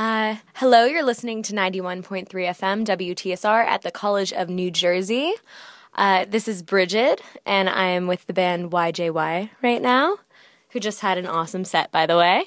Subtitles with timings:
[0.00, 5.34] Uh, hello, you're listening to 91.3 FM WTSR at the College of New Jersey.
[5.94, 10.16] Uh, this is Bridget, and I am with the band YJY right now,
[10.70, 12.44] who just had an awesome set, by the way.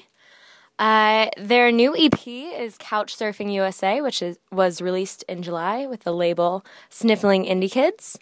[0.80, 6.02] Uh, their new EP is Couch Surfing USA, which is, was released in July with
[6.02, 8.18] the label Sniffling Indie Kids.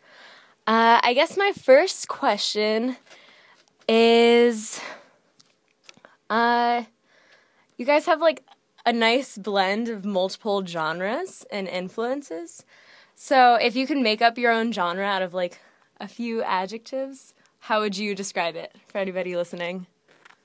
[0.67, 2.99] Uh, I guess my first question
[3.89, 4.79] is
[6.29, 6.83] uh,
[7.79, 8.45] you guys have like
[8.85, 12.65] a nice blend of multiple genres and influences.
[13.15, 15.61] So if you can make up your own genre out of like
[16.01, 19.87] a few adjectives, how would you describe it for anybody listening?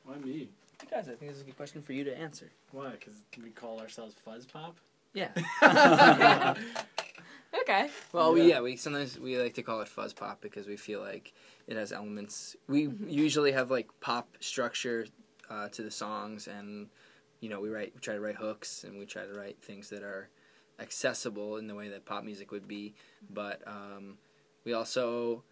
[0.05, 0.49] Why me?
[0.91, 2.49] Guys, I think this is a good question for you to answer.
[2.71, 2.91] Why?
[2.91, 4.77] Because can we call ourselves Fuzz Pop?
[5.13, 5.29] Yeah.
[7.61, 7.89] Okay.
[8.11, 8.47] Well, we Yeah.
[8.47, 11.33] yeah we sometimes we like to call it fuzz pop because we feel like
[11.67, 12.55] it has elements.
[12.67, 15.07] We usually have like pop structure
[15.49, 16.87] uh, to the songs, and
[17.39, 19.89] you know we write we try to write hooks and we try to write things
[19.89, 20.29] that are
[20.79, 22.93] accessible in the way that pop music would be.
[23.29, 24.17] But um,
[24.63, 25.43] we also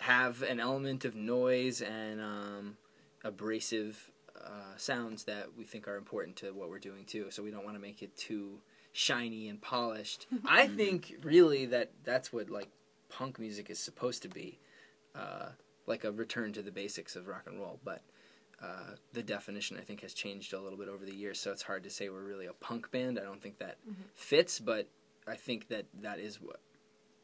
[0.00, 2.76] have an element of noise and um,
[3.24, 7.26] abrasive uh, sounds that we think are important to what we're doing too.
[7.30, 8.60] So we don't want to make it too
[8.92, 10.26] shiny and polished.
[10.46, 12.68] I think really that that's what like
[13.08, 14.58] punk music is supposed to be,
[15.14, 15.50] uh,
[15.86, 17.80] like a return to the basics of rock and roll.
[17.84, 18.02] But
[18.62, 21.62] uh, the definition I think has changed a little bit over the years, so it's
[21.62, 23.18] hard to say we're really a punk band.
[23.18, 23.76] I don't think that
[24.14, 24.88] fits, but
[25.26, 26.60] I think that that is what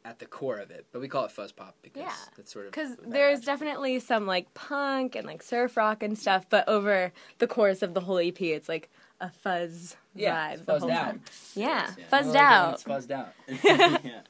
[0.05, 0.85] at the core of it.
[0.93, 2.13] But we call it fuzz pop because Yeah.
[2.37, 3.45] that's sort of Because there's adjective.
[3.47, 7.95] definitely some like punk and like surf rock and stuff, but over the course of
[7.95, 11.05] the whole EP, it's like a fuzz Yeah, vibe fuzzed whole out.
[11.07, 11.23] time.
[11.55, 12.05] Yeah, Yeah.
[12.13, 12.75] fuzzed out.
[12.75, 13.33] It's fuzzed out.
[14.05, 14.21] yeah.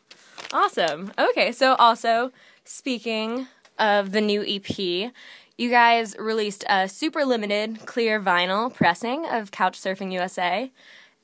[0.52, 1.12] Awesome.
[1.18, 2.30] Okay, so also
[2.64, 5.12] speaking of the new EP,
[5.56, 10.72] you guys released a super limited clear vinyl pressing of Couch Surfing USA,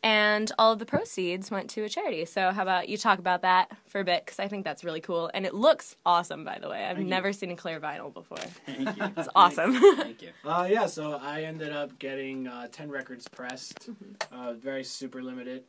[0.03, 2.25] and all of the proceeds went to a charity.
[2.25, 4.25] So, how about you talk about that for a bit?
[4.25, 6.45] Because I think that's really cool, and it looks awesome.
[6.45, 7.11] By the way, I've Thank you.
[7.11, 8.38] never seen a clear vinyl before.
[8.66, 9.12] Thank you.
[9.16, 9.75] It's awesome.
[9.97, 10.31] Thank you.
[10.44, 13.91] Uh, yeah, so I ended up getting uh, 10 records pressed,
[14.32, 15.65] uh, very super limited.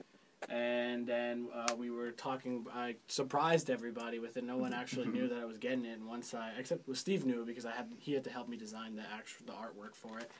[0.49, 4.43] And then uh, we were talking, I surprised everybody with it.
[4.43, 5.99] No one actually knew that I was getting it.
[5.99, 8.57] And once I, except well, Steve knew because I had he had to help me
[8.57, 10.31] design the actual the artwork for it.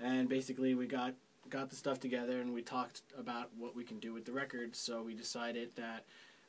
[0.00, 1.14] And basically, we got
[1.48, 4.78] got the stuff together and we talked about what we can do with the records.
[4.78, 6.04] So we decided that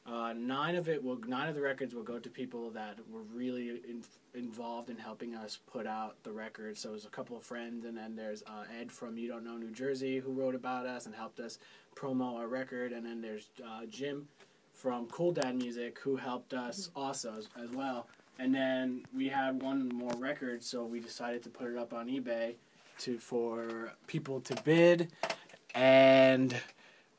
[0.06, 3.22] uh, nine of it will nine of the records will go to people that were
[3.34, 4.04] really in,
[4.34, 6.78] involved in helping us put out the record.
[6.78, 9.46] So it was a couple of friends, and then there's uh, Ed from You Don't
[9.46, 11.58] Know New Jersey who wrote about us and helped us
[11.96, 14.28] promo our record, and then there's uh, Jim
[14.74, 18.08] from Cool Dad Music who helped us also as, as well.
[18.40, 22.08] And then we had one more record, so we decided to put it up on
[22.08, 22.56] eBay
[23.00, 25.12] to for people to bid,
[25.76, 26.56] and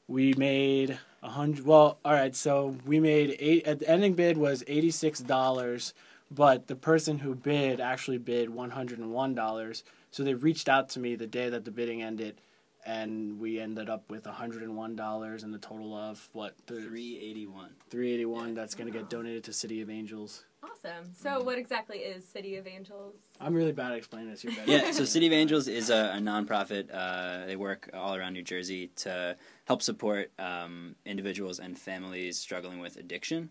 [0.08, 1.64] we made a hundred.
[1.64, 2.34] Well, all right.
[2.34, 3.66] So we made eight.
[3.66, 5.94] At the ending bid was eighty six dollars,
[6.30, 9.84] but the person who bid actually bid one hundred and one dollars.
[10.10, 12.40] So they reached out to me the day that the bidding ended,
[12.86, 17.18] and we ended up with hundred and one dollars and a total of what Three
[17.18, 17.70] eighty one.
[17.90, 18.54] three eighty one.
[18.54, 20.44] That's gonna get donated to City of Angels.
[20.62, 21.12] awesome.
[21.14, 23.14] So, what exactly is City of Angels?
[23.40, 24.44] I'm really bad at explaining this.
[24.44, 24.70] You're better.
[24.70, 26.88] Yeah, so City of Angels is a, a nonprofit.
[26.92, 29.36] Uh, they work all around New Jersey to
[29.66, 33.50] help support um, individuals and families struggling with addiction.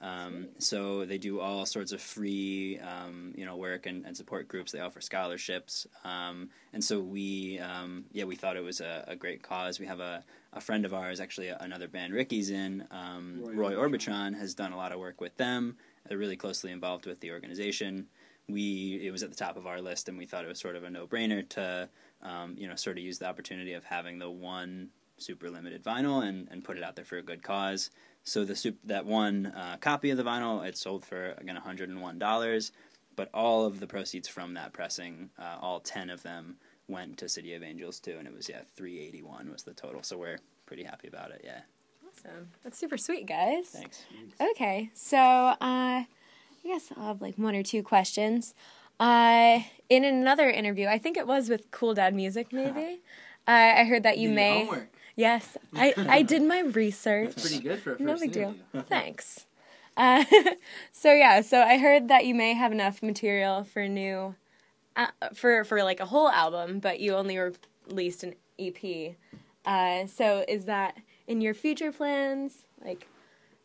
[0.00, 4.46] Um, so they do all sorts of free, um, you know, work and, and support
[4.46, 4.72] groups.
[4.72, 9.16] They offer scholarships, um, and so we, um, yeah, we thought it was a, a
[9.16, 9.80] great cause.
[9.80, 13.74] We have a, a friend of ours, actually another band Ricky's in, um, Roy Roy
[13.74, 15.76] Orbitron, has done a lot of work with them.
[16.06, 18.06] They're really closely involved with the organization
[18.48, 20.76] we it was at the top of our list and we thought it was sort
[20.76, 21.88] of a no-brainer to
[22.22, 26.26] um, you know sort of use the opportunity of having the one super limited vinyl
[26.26, 27.90] and, and put it out there for a good cause
[28.28, 32.70] so the sup- that one uh, copy of the vinyl it sold for again $101
[33.14, 36.56] but all of the proceeds from that pressing uh, all 10 of them
[36.88, 40.18] went to city of angels too and it was yeah 381 was the total so
[40.18, 41.60] we're pretty happy about it yeah
[42.08, 42.48] Awesome.
[42.64, 43.66] That's super sweet, guys.
[43.68, 44.02] thanks
[44.40, 46.06] Okay, so uh, I
[46.64, 48.54] guess I'll have like one or two questions.
[48.98, 49.60] Uh,
[49.90, 53.00] in another interview, I think it was with Cool Dad Music, maybe.
[53.48, 54.58] Uh, I heard that you Did may.
[54.64, 54.88] homework.
[55.16, 57.30] Yes, I, I did my research.
[57.30, 58.54] It's pretty good for a first No big deal.
[58.72, 58.82] interview.
[58.88, 59.46] Thanks.
[59.96, 60.24] Uh,
[60.92, 64.34] so yeah, so I heard that you may have enough material for a new,
[64.94, 67.38] uh, for for like a whole album, but you only
[67.88, 69.14] released an EP.
[69.64, 70.96] Uh, so is that
[71.26, 72.66] in your future plans?
[72.84, 73.08] Like,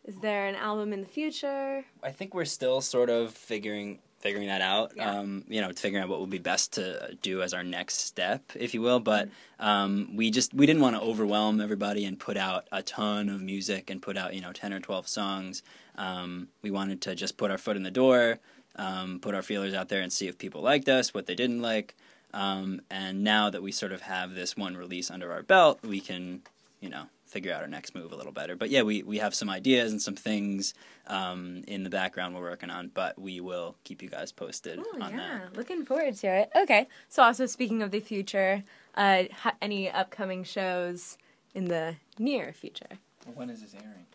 [0.05, 1.83] is there an album in the future?
[2.01, 4.93] I think we're still sort of figuring figuring that out.
[4.95, 5.19] Yeah.
[5.19, 8.43] Um, you know, figuring out what would be best to do as our next step,
[8.55, 8.99] if you will.
[8.99, 9.29] But
[9.59, 13.41] um, we just we didn't want to overwhelm everybody and put out a ton of
[13.41, 15.63] music and put out you know ten or twelve songs.
[15.95, 18.39] Um, we wanted to just put our foot in the door,
[18.75, 21.61] um, put our feelers out there, and see if people liked us, what they didn't
[21.61, 21.95] like.
[22.33, 25.99] Um, and now that we sort of have this one release under our belt, we
[25.99, 26.41] can
[26.79, 28.57] you know figure out our next move a little better.
[28.57, 30.73] But yeah, we, we have some ideas and some things
[31.07, 35.01] um, in the background we're working on, but we will keep you guys posted Oh,
[35.01, 35.39] on yeah.
[35.45, 35.55] that.
[35.55, 36.51] Looking forward to it.
[36.55, 36.87] Okay.
[37.07, 38.63] So, also speaking of the future,
[38.95, 41.17] uh, ha- any upcoming shows
[41.55, 42.99] in the near future?
[43.33, 44.05] When is this airing?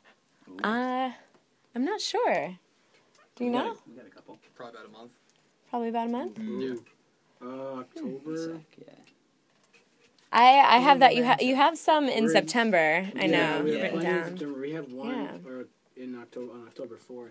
[0.63, 1.13] Uh,
[1.75, 2.59] I'm not sure.
[3.35, 3.77] Do you We got a- know?
[3.89, 4.39] we got a couple.
[4.55, 5.11] Probably about a month.
[5.71, 6.39] Probably about a month.
[6.39, 6.75] Yeah,
[7.43, 8.37] Uh, October.
[8.37, 8.95] Sec, yeah.
[10.33, 11.17] I I have that.
[11.17, 13.07] You have you have some in We're in- September.
[13.17, 14.61] I Yeah, know we have written down.
[14.61, 15.39] We have one Yeah.
[15.51, 17.31] or in October on October 4th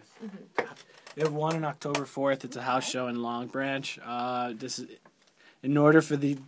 [1.15, 2.43] We have one on October fourth.
[2.43, 3.99] It's a house show in Long Branch.
[4.03, 4.87] Uh, this is
[5.61, 6.37] in order for the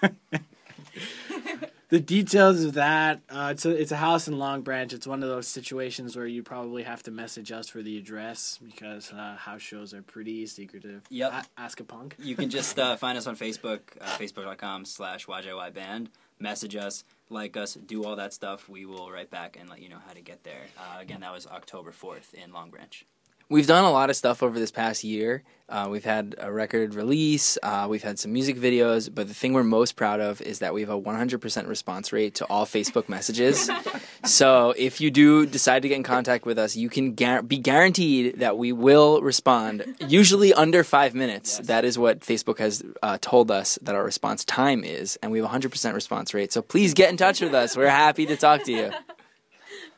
[1.88, 3.20] the details of that.
[3.30, 4.92] Uh, it's a it's a house in Long Branch.
[4.92, 8.58] It's one of those situations where you probably have to message us for the address
[8.64, 11.02] because uh, house shows are pretty secretive.
[11.10, 11.32] Yep.
[11.32, 12.16] A- ask a punk.
[12.18, 16.08] You can just uh, find us on Facebook, uh, facebook.com slash YJYBand.
[16.40, 18.68] Message us, like us, do all that stuff.
[18.68, 20.62] We will write back and let you know how to get there.
[20.78, 23.04] Uh, again, that was October 4th in Long Branch.
[23.50, 25.42] We've done a lot of stuff over this past year.
[25.70, 29.52] Uh, we've had a record release, uh, we've had some music videos, but the thing
[29.52, 33.06] we're most proud of is that we have a 100% response rate to all Facebook
[33.16, 33.70] messages.
[34.24, 37.58] so if you do decide to get in contact with us, you can gar- be
[37.58, 41.58] guaranteed that we will respond, usually under five minutes.
[41.58, 41.66] Yes.
[41.66, 45.38] That is what Facebook has uh, told us that our response time is, and we
[45.38, 46.50] have a 100% response rate.
[46.50, 47.76] So please get in touch with us.
[47.76, 48.90] We're happy to talk to you.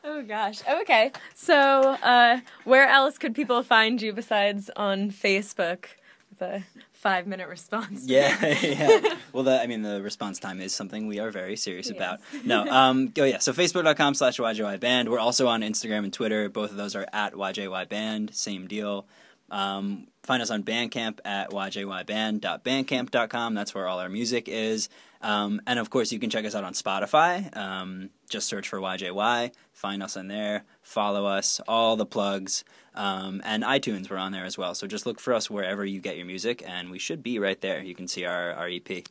[0.03, 0.61] Oh gosh.
[0.67, 1.11] Okay.
[1.35, 5.85] So, uh, where else could people find you besides on Facebook
[6.29, 8.05] with a five minute response?
[8.05, 9.15] Yeah, yeah.
[9.33, 11.95] Well, the, I mean, the response time is something we are very serious Yes.
[11.95, 12.19] about.
[12.45, 13.37] No, um, oh yeah.
[13.39, 15.09] So facebook.com slash YJY band.
[15.09, 16.49] We're also on Instagram and Twitter.
[16.49, 18.33] Both of those are at YJY band.
[18.35, 19.05] Same deal.
[19.51, 23.53] Um, find us on Bandcamp at yjyband.bandcamp.com.
[23.53, 24.89] That's where all our music is.
[25.21, 27.55] Um, and of course, you can check us out on Spotify.
[27.55, 29.53] Um, just search for YJY.
[29.73, 30.63] Find us on there.
[30.81, 31.61] Follow us.
[31.67, 32.63] All the plugs.
[32.95, 34.75] Um, and iTunes, we're on there as well.
[34.75, 37.59] So just look for us wherever you get your music, and we should be right
[37.61, 37.81] there.
[37.81, 39.05] You can see our, our EP.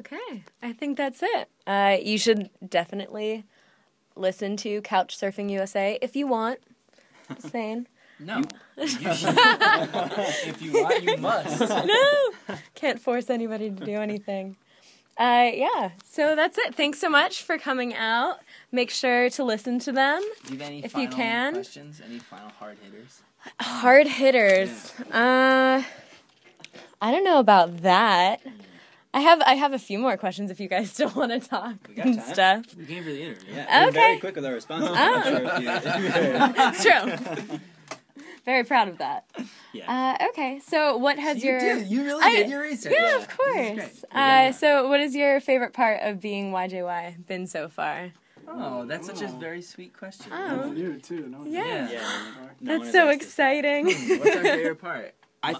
[0.00, 0.44] Okay.
[0.62, 1.48] I think that's it.
[1.66, 3.44] Uh, you should definitely
[4.16, 6.58] listen to Couch Surfing USA if you want.
[7.28, 7.86] Just saying.
[8.24, 8.42] No.
[8.76, 11.60] if you want, you must.
[11.60, 12.56] no!
[12.74, 14.56] Can't force anybody to do anything.
[15.18, 16.74] Uh, yeah, so that's it.
[16.74, 18.38] Thanks so much for coming out.
[18.72, 20.22] Make sure to listen to them.
[20.46, 21.52] Do you have any If you can.
[21.54, 22.00] questions?
[22.04, 23.20] Any final hard hitters?
[23.60, 24.92] Hard hitters.
[25.12, 25.82] Uh,
[27.00, 28.40] I don't know about that.
[29.14, 31.74] I have I have a few more questions if you guys still want to talk
[31.86, 32.32] We got and time.
[32.32, 32.74] stuff.
[32.74, 33.52] We came for the interview.
[33.54, 34.20] Yeah, we're very Okay.
[34.20, 34.88] quick with our responses.
[34.90, 35.22] Oh.
[36.72, 37.58] It's true.
[38.44, 39.24] Very proud of that.
[39.72, 40.16] yeah.
[40.20, 42.92] Uh, okay, so what has your You really I- did your research.
[42.98, 44.04] yeah, of course.
[44.10, 48.12] Uh, so what is your favorite part of being YJY been so far?
[48.48, 50.32] Oh, that's such a very sweet question.
[50.32, 50.72] Oh.
[50.72, 51.28] You too.
[51.28, 51.88] No one's- Yeah.
[51.90, 52.32] yeah.
[52.60, 53.54] That's No one so asked us that.
[53.64, 53.86] exciting.
[54.18, 55.14] What's our favorite part?
[55.42, 55.54] I.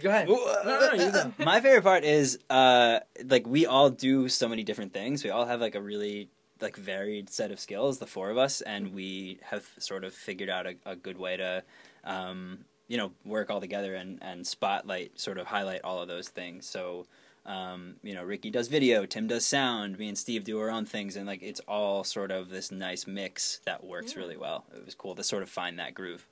[0.00, 0.26] Go ahead.
[0.28, 0.34] No,
[0.66, 1.32] no.
[1.44, 5.22] My favorite part is uh, like we all do so many different things.
[5.22, 6.28] We all have like a really
[6.64, 10.50] like varied set of skills, the four of us, and we have sort of figured
[10.50, 11.62] out a, a good way to,
[12.02, 16.28] um, you know, work all together and and spotlight, sort of highlight all of those
[16.28, 16.66] things.
[16.66, 17.06] So.
[17.46, 20.86] Um, you know, Ricky does video, Tim does sound, me and Steve do our own
[20.86, 24.20] things, and like it's all sort of this nice mix that works Yeah.
[24.20, 24.64] really well.
[24.74, 26.26] It was cool to sort of find that groove.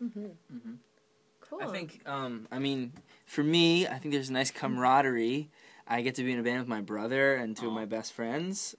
[1.43, 1.61] cool.
[1.61, 2.95] I think, um, I mean,
[3.27, 5.51] for me, I think there's a nice camaraderie.
[5.87, 8.15] I get to be in a band with my brother and two of my best
[8.15, 8.75] friends.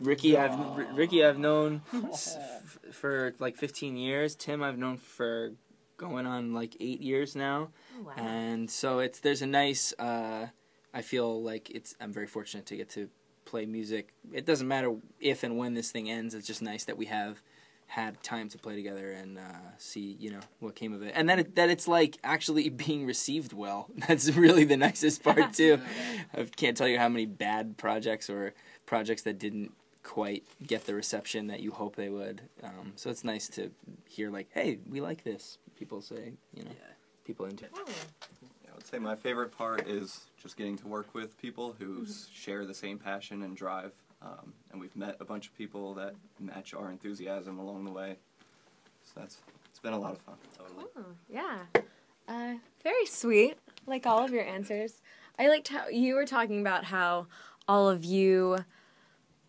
[0.00, 4.34] Ricky, I've R- Ricky, I've known s- f- for like 15 years.
[4.34, 5.52] Tim, I've known for
[5.96, 8.12] going on like eight years now, Oh, wow.
[8.16, 9.92] and so it's there's a nice.
[9.98, 10.48] Uh,
[10.92, 11.94] I feel like it's.
[12.00, 13.08] I'm very fortunate to get to
[13.44, 14.12] play music.
[14.32, 16.34] It doesn't matter if and when this thing ends.
[16.34, 17.42] It's just nice that we have
[17.86, 19.42] had time to play together and uh,
[19.78, 21.12] see you know what came of it.
[21.14, 23.88] And that it, that it's like actually being received well.
[24.08, 25.80] That's really the nicest part too.
[26.36, 28.54] I can't tell you how many bad projects or
[28.86, 32.42] projects that didn't quite get the reception that you hope they would.
[32.62, 33.70] Um, so it's nice to
[34.08, 36.70] hear like hey we like this people say you know
[37.24, 37.70] people into it.
[37.74, 37.84] Oh,
[38.70, 42.28] I would say my favorite part is just getting to work with people who s
[42.32, 43.92] share the same passion and drive.
[44.22, 48.16] Um, and we've met a bunch of people that match our enthusiasm along the way.
[49.04, 49.38] So that's
[49.70, 50.36] it's been a lot of fun.
[50.58, 50.86] Totally.
[50.96, 51.58] Oh, yeah.
[52.28, 53.56] Uh, very sweet.
[53.86, 55.00] like all of your answers.
[55.38, 57.26] I liked how you were talking about how
[57.68, 58.58] all of you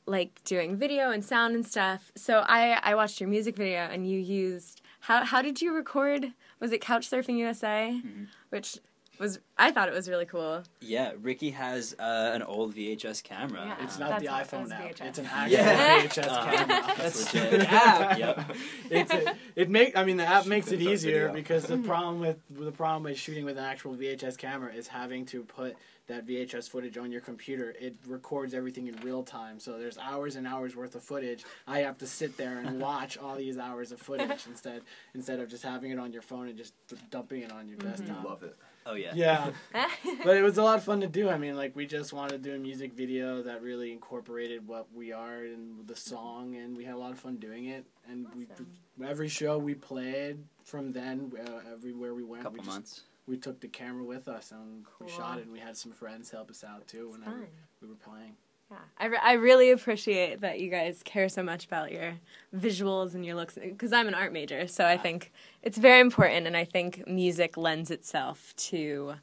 [0.05, 2.11] like doing video and sound and stuff.
[2.15, 6.33] So I I watched your music video and you used how how did you record?
[6.59, 8.01] Was it Couchsurfing USA?
[8.49, 8.77] Which
[9.19, 10.63] was I thought it was really cool.
[10.81, 13.65] Yeah, Ricky has uh, an old VHS camera.
[13.65, 13.83] Yeah.
[13.85, 14.95] It's not That's the what- iPhone that's app.
[14.95, 15.07] VHS.
[15.09, 16.01] It's an actual Yeah.
[16.03, 16.93] VHS Uh, camera.
[16.97, 17.51] That's legit.
[17.53, 17.71] legit.
[17.73, 18.17] app.
[18.19, 18.55] Yep.
[18.91, 21.33] it's a, it make I mean the app makes it easier video.
[21.33, 25.25] because the problem with the problem with shooting with an actual VHS camera is having
[25.27, 25.75] to put
[26.07, 27.75] that VHS footage on your computer.
[27.81, 31.43] It records everything in real time, so there's hours and hours worth of footage.
[31.67, 34.83] I have to sit there and watch all these hours of footage instead
[35.13, 36.73] instead of just having it on your phone and just
[37.11, 38.23] dumping it on your desktop.
[38.23, 38.55] Love it.
[38.89, 39.11] Oh yeah.
[39.13, 39.51] Yeah,
[40.23, 41.29] but it was a lot of fun to do.
[41.29, 44.87] I mean, like we just wanted to do a music video that really incorporated what
[44.93, 47.85] we are and the song, and we had a lot of fun doing it.
[48.09, 48.67] And Awesome.
[48.97, 53.37] we every show we played from then, uh, everywhere we went, couple we just, we
[53.37, 55.43] took the camera with us and we shot it.
[55.43, 57.47] And we had some friends help us out too whenever Fun.
[57.81, 58.37] we were playing.
[58.69, 62.15] Yeah, I, re- I really appreciate that you guys care so much about your
[62.55, 65.31] visuals and your looks because I'm an art major, so I think
[65.63, 69.13] it's very important, and I think music lends itself to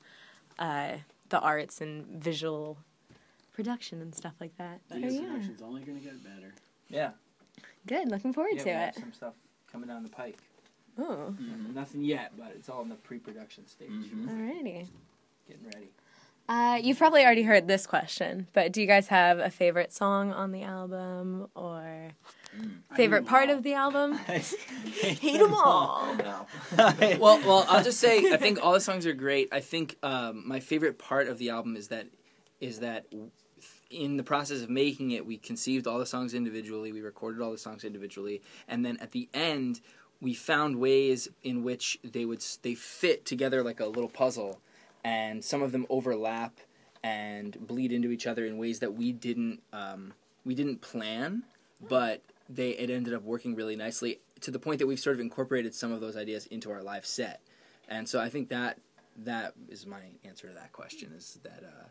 [0.59, 0.93] uh,
[1.29, 2.79] the arts and visual
[3.53, 4.81] production and stuff like that.
[4.91, 6.55] So, yeah, connection's only gonna get better.
[6.89, 7.11] Yeah.
[7.87, 8.11] good.
[8.11, 9.01] Looking forward yeah, to we have it.
[9.01, 9.35] some stuff
[9.71, 10.39] coming down the pike.
[10.97, 11.35] Oh,
[11.75, 13.91] Nothing yet, but it's all in the pre-production stage.
[13.91, 14.29] Mhm.
[14.29, 14.87] alrighty.
[15.49, 15.89] Getting ready.
[16.49, 20.33] Uh, you've probably already heard this question, but do you guys have a favorite song
[20.33, 22.11] on the album or
[22.95, 24.15] favorite part of the album?
[24.25, 26.15] Hate them all.
[26.17, 26.47] Now.
[26.77, 29.49] well, well, I'll just say I think all the songs are great.
[29.53, 32.09] I think um, my favorite part of the album is that
[32.61, 33.07] is that
[33.91, 37.53] in the process of making it, we conceived all the songs individually, we recorded all
[37.53, 39.81] the songs individually, and then at the end,
[40.21, 44.61] we found ways in which they would they fit together like a little puzzle,
[45.05, 46.59] and some of them overlap
[47.03, 51.43] and bleed into each other in ways that we didn't um, we didn't plan,
[51.89, 55.21] but they it ended up working really nicely to the point that we've sort of
[55.21, 57.41] incorporated some of those ideas into our live set,
[57.89, 58.79] and so I think that
[59.17, 61.85] that is my answer to that question is that uh,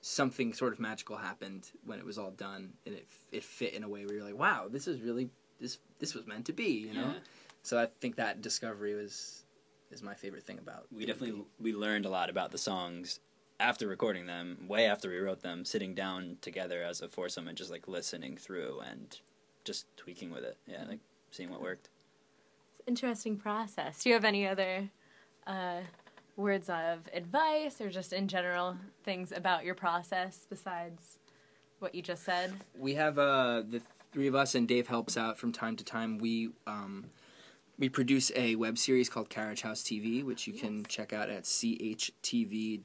[0.00, 3.84] something sort of magical happened when it was all done and it it fit in
[3.84, 5.28] a way where you're like wow this is really
[5.60, 7.18] this this was meant to be you know Yeah.
[7.62, 9.44] so I think that discovery was
[9.90, 11.46] is my favorite thing about We the definitely EP.
[11.60, 13.20] we learned a lot about the songs
[13.58, 17.56] after recording them, way after we wrote them, sitting down together as a foursome and
[17.58, 19.20] just like listening through and
[19.64, 20.56] just tweaking with it.
[20.66, 21.90] Yeah, like seeing what worked.
[22.78, 24.02] It's an interesting process.
[24.02, 24.88] Do you have any other
[25.46, 25.80] uh,
[26.36, 31.18] words of advice or just in general things about your process besides
[31.80, 32.52] what you just said?
[32.78, 33.82] we have uh, the
[34.12, 36.18] three of us and Dave helps out from time to time.
[36.18, 37.06] We um,
[37.80, 41.44] we produce a web series called Carriage House TV, which you can check out at
[41.44, 42.84] chtv.org.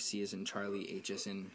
[0.00, 1.50] C as in Charlie, H as in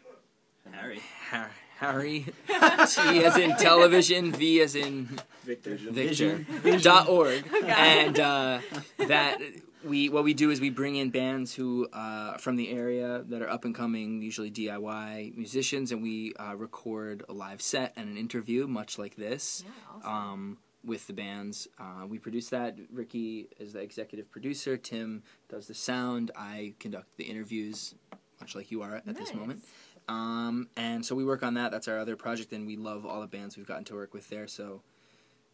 [0.70, 1.00] Harry.
[1.30, 1.48] ha-
[1.78, 5.76] Harry, T as in television, V as in Victor.
[5.76, 6.44] Victor.
[6.78, 8.60] Dot org, and uh,
[8.98, 9.38] that
[9.84, 13.42] we what we do is we bring in bands who uh, from the area that
[13.42, 18.08] are up and coming, usually DIY musicians, and we uh, record a live set and
[18.08, 19.64] an interview, much like this,
[20.04, 21.68] um, with the bands.
[21.78, 22.76] Uh, we produce that.
[22.92, 24.76] Ricky is the executive producer.
[24.76, 26.30] Tim does the sound.
[26.36, 27.94] I conduct the interviews,
[28.40, 29.64] much like you are at this moment.
[30.08, 31.70] Um, and so we work on that.
[31.70, 34.28] That's our other project, and we love all the bands we've gotten to work with
[34.28, 34.48] there.
[34.48, 34.82] So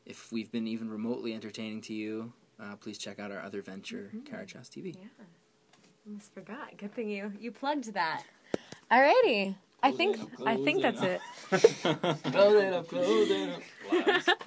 [0.07, 4.11] if we've been even remotely entertaining to you, uh, please check out our other venture,
[4.25, 4.95] Carriage House TV.
[4.95, 5.25] Yeah.
[6.07, 6.77] Almost forgot.
[6.79, 8.23] Good thing you you plugged that.
[8.91, 9.55] Alrighty.
[9.83, 11.21] I think I think that's it.
[11.51, 13.63] Close it up, close it
[14.29, 14.38] up.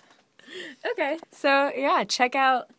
[0.91, 1.17] Okay.
[1.31, 2.69] So yeah, check out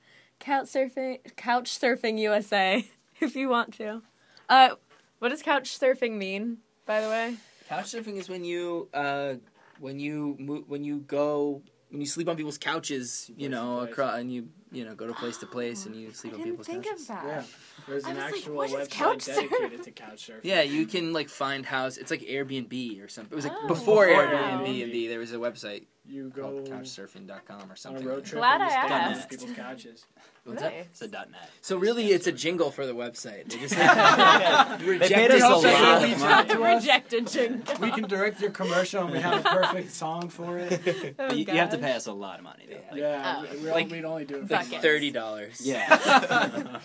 [0.40, 2.84] Couch Surfing Couch Surfing USA
[3.20, 4.02] if you want to.
[4.48, 4.70] Uh
[5.18, 7.36] what does couch surfing mean, by the way?
[7.68, 9.34] Couch surfing is when you uh,
[9.78, 13.80] when you mo- when you go when you sleep on people's couches, you Place know,
[13.80, 16.42] across and you you know go to place to place and you sleep I on
[16.42, 17.02] didn't people's think couches.
[17.02, 17.24] of that.
[17.26, 17.42] Yeah,
[17.88, 19.50] there's I an was like, actual what is website couch surfing?
[19.50, 20.40] dedicated to couch surfing.
[20.44, 21.96] Yeah, you can like find house.
[21.96, 23.32] It's like Airbnb or something.
[23.32, 24.62] It was like Oh, before wow.
[24.64, 25.08] Airbnb.
[25.08, 28.04] There was a website You go called couchsurfing.com or on a something.
[28.06, 29.30] road trip Glad and you I stay on asked.
[29.30, 30.06] people's couches.
[30.44, 30.74] What's that?
[30.74, 30.86] Nice.
[30.86, 31.48] It's a dot net.
[31.60, 33.48] So really, it's a jingle for the website.
[33.48, 36.48] They just They paid us a Help lot you of money.
[36.48, 36.82] to us.
[36.82, 37.74] Rejected jingle.
[37.80, 41.14] We can direct your commercial, and we have a perfect song for it.
[41.16, 41.86] Oh, But you, you have to gosh.
[41.86, 42.74] pay us a lot of money though.
[42.90, 43.52] Like, Yeah, Oh.
[43.52, 43.72] we, we, oh.
[43.74, 44.82] Like- we'd only do it for like Buckets.
[44.82, 45.60] thirty dollars.
[45.64, 45.88] Yeah.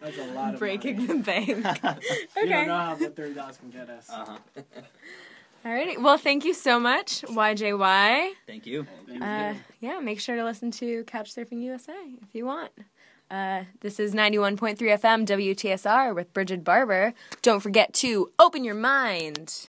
[0.00, 1.06] That's a lot of Breaking money.
[1.06, 1.48] the bank.
[2.36, 4.08] You don't know how what thirty dollars can get us.
[4.10, 4.38] uh-huh.
[5.64, 6.00] Alrighty.
[6.00, 8.30] Well, thank you so much, YJY.
[8.46, 8.86] Thank you.
[9.06, 9.88] Thank Uh, you.
[9.88, 12.72] yeah, make sure to listen to Couch Surfing USA if you want.
[13.30, 17.12] Uh, this is 91.3 FM WTSR with Bridget Barber.
[17.42, 19.68] Don't forget to open your mind.